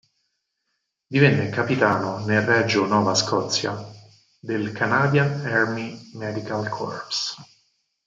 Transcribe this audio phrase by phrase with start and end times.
[1.05, 3.77] Divenne Capitano nel Regio Nova Scotia
[4.39, 7.35] del Canadian Army Medical Corps.